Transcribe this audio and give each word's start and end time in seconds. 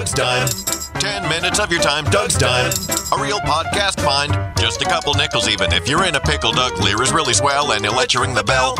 Doug's 0.00 0.12
Dime. 0.14 0.48
Ten 0.94 1.28
minutes 1.28 1.58
of 1.58 1.70
your 1.70 1.82
time, 1.82 2.04
Doug's 2.04 2.38
Dime. 2.38 2.70
A 3.12 3.22
real 3.22 3.38
podcast 3.40 4.00
find. 4.00 4.32
Just 4.58 4.80
a 4.80 4.86
couple 4.86 5.12
nickels 5.12 5.46
even. 5.46 5.74
If 5.74 5.90
you're 5.90 6.06
in 6.06 6.14
a 6.14 6.20
pickle, 6.20 6.52
Doug 6.52 6.72
Leier 6.76 7.02
is 7.02 7.12
really 7.12 7.34
swell 7.34 7.72
and 7.72 7.84
he'll 7.84 7.94
let 7.94 8.14
you 8.14 8.22
ring 8.22 8.32
the 8.32 8.42
bell. 8.42 8.76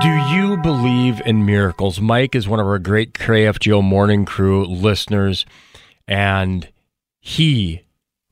Do 0.00 0.08
you 0.08 0.56
believe 0.56 1.20
in 1.26 1.44
miracles? 1.44 2.00
Mike 2.00 2.34
is 2.34 2.48
one 2.48 2.60
of 2.60 2.66
our 2.66 2.78
great 2.78 3.12
KFGO 3.12 3.84
morning 3.84 4.24
crew 4.24 4.64
listeners, 4.64 5.44
and 6.06 6.66
he 7.20 7.82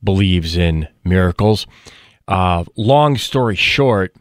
believes 0.02 0.56
in 0.56 0.88
miracles. 1.04 1.66
Uh, 2.26 2.64
long 2.78 3.18
story 3.18 3.56
short, 3.56 4.14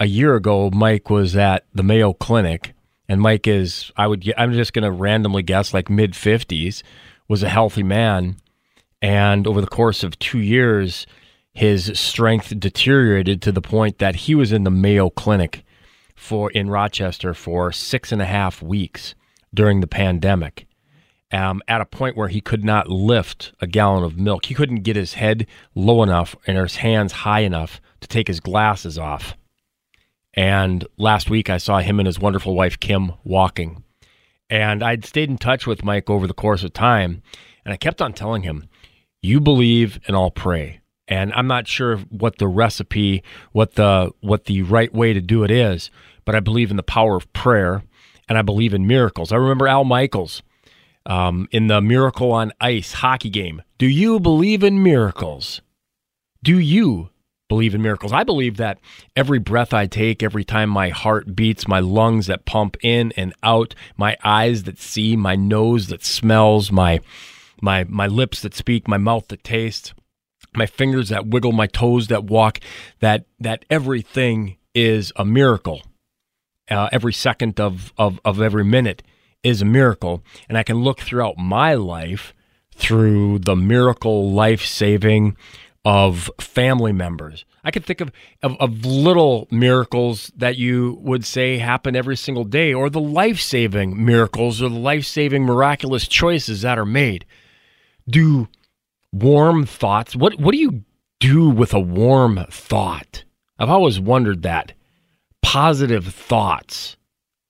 a 0.00 0.06
year 0.06 0.34
ago, 0.34 0.70
Mike 0.70 1.10
was 1.10 1.36
at 1.36 1.66
the 1.74 1.82
Mayo 1.82 2.14
Clinic, 2.14 2.72
and 3.06 3.20
Mike 3.20 3.46
is, 3.46 3.92
I 3.98 4.06
would, 4.06 4.32
I'm 4.38 4.54
just 4.54 4.72
going 4.72 4.84
to 4.84 4.90
randomly 4.90 5.42
guess, 5.42 5.74
like 5.74 5.90
mid 5.90 6.12
50s, 6.12 6.82
was 7.28 7.42
a 7.42 7.48
healthy 7.48 7.82
man. 7.82 8.36
And 9.00 9.46
over 9.46 9.60
the 9.60 9.66
course 9.66 10.02
of 10.02 10.18
two 10.18 10.38
years, 10.38 11.06
his 11.52 11.98
strength 11.98 12.58
deteriorated 12.58 13.40
to 13.42 13.52
the 13.52 13.60
point 13.60 13.98
that 13.98 14.16
he 14.16 14.34
was 14.34 14.52
in 14.52 14.64
the 14.64 14.70
Mayo 14.70 15.10
Clinic 15.10 15.64
for 16.14 16.50
in 16.50 16.70
Rochester 16.70 17.34
for 17.34 17.70
six 17.72 18.12
and 18.12 18.22
a 18.22 18.26
half 18.26 18.62
weeks 18.62 19.14
during 19.52 19.80
the 19.80 19.86
pandemic. 19.86 20.66
Um, 21.32 21.62
at 21.66 21.80
a 21.80 21.86
point 21.86 22.16
where 22.16 22.28
he 22.28 22.40
could 22.40 22.64
not 22.64 22.88
lift 22.88 23.52
a 23.60 23.66
gallon 23.66 24.04
of 24.04 24.16
milk. 24.16 24.44
He 24.44 24.54
couldn't 24.54 24.82
get 24.82 24.94
his 24.94 25.14
head 25.14 25.46
low 25.74 26.02
enough 26.02 26.36
and 26.46 26.56
his 26.56 26.76
hands 26.76 27.12
high 27.12 27.40
enough 27.40 27.80
to 28.00 28.08
take 28.08 28.28
his 28.28 28.38
glasses 28.38 28.98
off. 28.98 29.36
And 30.34 30.86
last 30.96 31.30
week 31.30 31.50
I 31.50 31.58
saw 31.58 31.78
him 31.78 31.98
and 31.98 32.06
his 32.06 32.20
wonderful 32.20 32.54
wife 32.54 32.78
Kim 32.78 33.12
walking. 33.24 33.82
And 34.50 34.82
I'd 34.82 35.04
stayed 35.04 35.30
in 35.30 35.38
touch 35.38 35.66
with 35.66 35.84
Mike 35.84 36.10
over 36.10 36.26
the 36.26 36.34
course 36.34 36.62
of 36.64 36.72
time. 36.72 37.22
And 37.64 37.72
I 37.72 37.76
kept 37.76 38.02
on 38.02 38.12
telling 38.12 38.42
him, 38.42 38.68
You 39.22 39.40
believe 39.40 40.00
and 40.06 40.16
I'll 40.16 40.30
pray. 40.30 40.80
And 41.06 41.32
I'm 41.34 41.46
not 41.46 41.68
sure 41.68 41.98
what 42.08 42.38
the 42.38 42.48
recipe, 42.48 43.22
what 43.52 43.74
the 43.74 44.10
what 44.20 44.44
the 44.44 44.62
right 44.62 44.92
way 44.92 45.12
to 45.12 45.20
do 45.20 45.44
it 45.44 45.50
is, 45.50 45.90
but 46.24 46.34
I 46.34 46.40
believe 46.40 46.70
in 46.70 46.78
the 46.78 46.82
power 46.82 47.16
of 47.16 47.30
prayer 47.34 47.82
and 48.28 48.38
I 48.38 48.42
believe 48.42 48.72
in 48.72 48.86
miracles. 48.86 49.32
I 49.32 49.36
remember 49.36 49.68
Al 49.68 49.84
Michaels 49.84 50.42
um, 51.06 51.48
in 51.50 51.66
the 51.66 51.80
Miracle 51.80 52.32
on 52.32 52.52
Ice 52.60 52.94
hockey 52.94 53.30
game. 53.30 53.62
Do 53.78 53.86
you 53.86 54.18
believe 54.18 54.62
in 54.62 54.82
miracles? 54.82 55.60
Do 56.42 56.58
you 56.58 57.10
believe 57.48 57.74
in 57.74 57.82
miracles? 57.82 58.12
I 58.12 58.24
believe 58.24 58.56
that 58.56 58.78
every 59.16 59.38
breath 59.38 59.72
I 59.74 59.86
take, 59.86 60.22
every 60.22 60.44
time 60.44 60.68
my 60.68 60.88
heart 60.88 61.34
beats, 61.34 61.68
my 61.68 61.80
lungs 61.80 62.26
that 62.26 62.44
pump 62.44 62.76
in 62.82 63.12
and 63.16 63.34
out, 63.42 63.74
my 63.96 64.16
eyes 64.24 64.64
that 64.64 64.78
see, 64.78 65.16
my 65.16 65.36
nose 65.36 65.88
that 65.88 66.04
smells, 66.04 66.72
my 66.72 67.00
my 67.60 67.84
my 67.84 68.06
lips 68.06 68.40
that 68.42 68.54
speak, 68.54 68.88
my 68.88 68.98
mouth 68.98 69.28
that 69.28 69.44
tastes, 69.44 69.94
my 70.54 70.66
fingers 70.66 71.08
that 71.08 71.26
wiggle, 71.26 71.52
my 71.52 71.66
toes 71.66 72.08
that 72.08 72.24
walk, 72.24 72.60
that 73.00 73.26
that 73.38 73.64
everything 73.70 74.56
is 74.74 75.12
a 75.16 75.24
miracle. 75.24 75.82
Uh, 76.70 76.88
every 76.92 77.12
second 77.12 77.60
of, 77.60 77.92
of 77.98 78.20
of 78.24 78.40
every 78.40 78.64
minute 78.64 79.02
is 79.42 79.60
a 79.60 79.66
miracle, 79.66 80.24
and 80.48 80.56
I 80.56 80.62
can 80.62 80.76
look 80.76 81.00
throughout 81.00 81.36
my 81.36 81.74
life 81.74 82.32
through 82.74 83.38
the 83.38 83.54
miracle 83.54 84.32
life 84.32 84.64
saving 84.64 85.36
of 85.84 86.30
family 86.40 86.92
members. 86.92 87.44
I 87.62 87.70
could 87.70 87.84
think 87.84 88.00
of, 88.00 88.10
of, 88.42 88.56
of 88.58 88.84
little 88.86 89.46
miracles 89.50 90.32
that 90.36 90.56
you 90.56 90.98
would 91.02 91.24
say 91.24 91.58
happen 91.58 91.94
every 91.94 92.16
single 92.16 92.44
day, 92.44 92.72
or 92.72 92.88
the 92.88 93.00
life 93.00 93.40
saving 93.40 94.04
miracles 94.04 94.62
or 94.62 94.68
the 94.68 94.78
life 94.78 95.04
saving 95.04 95.44
miraculous 95.44 96.08
choices 96.08 96.62
that 96.62 96.78
are 96.78 96.86
made. 96.86 97.26
Do 98.08 98.48
warm 99.12 99.64
thoughts. 99.66 100.16
What 100.16 100.38
what 100.38 100.52
do 100.52 100.58
you 100.58 100.84
do 101.20 101.48
with 101.48 101.72
a 101.74 101.80
warm 101.80 102.44
thought? 102.50 103.24
I've 103.58 103.70
always 103.70 104.00
wondered 104.00 104.42
that. 104.42 104.72
Positive 105.42 106.06
thoughts. 106.06 106.96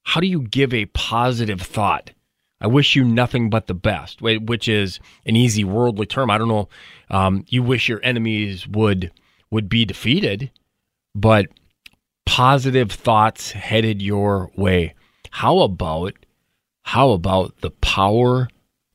How 0.02 0.20
do 0.20 0.26
you 0.26 0.42
give 0.42 0.74
a 0.74 0.86
positive 0.86 1.62
thought? 1.62 2.10
I 2.64 2.66
wish 2.66 2.96
you 2.96 3.04
nothing 3.04 3.50
but 3.50 3.66
the 3.66 3.74
best, 3.74 4.22
which 4.22 4.68
is 4.68 4.98
an 5.26 5.36
easy 5.36 5.64
worldly 5.64 6.06
term. 6.06 6.30
I 6.30 6.38
don't 6.38 6.48
know. 6.48 6.68
Um, 7.10 7.44
you 7.48 7.62
wish 7.62 7.88
your 7.88 8.00
enemies 8.02 8.66
would 8.66 9.12
would 9.50 9.68
be 9.68 9.84
defeated, 9.84 10.50
but 11.14 11.46
positive 12.24 12.90
thoughts 12.90 13.52
headed 13.52 14.00
your 14.00 14.50
way. 14.56 14.94
How 15.30 15.58
about 15.60 16.14
how 16.84 17.10
about 17.10 17.60
the 17.60 17.70
power 17.70 18.48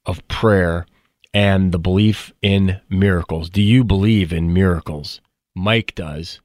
of 0.05 0.27
prayer 0.27 0.87
and 1.33 1.71
the 1.71 1.79
belief 1.79 2.33
in 2.41 2.81
miracles. 2.89 3.49
Do 3.49 3.61
you 3.61 3.83
believe 3.83 4.33
in 4.33 4.53
miracles? 4.53 5.21
Mike 5.55 5.93
does. 5.95 6.41